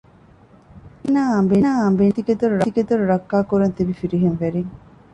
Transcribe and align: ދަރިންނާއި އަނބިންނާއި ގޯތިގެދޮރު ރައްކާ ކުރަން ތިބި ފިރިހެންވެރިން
ދަރިންނާއި 0.03 1.31
އަނބިންނާއި 1.81 2.23
ގޯތިގެދޮރު 2.27 3.05
ރައްކާ 3.11 3.37
ކުރަން 3.49 3.75
ތިބި 3.75 3.93
ފިރިހެންވެރިން 3.99 4.71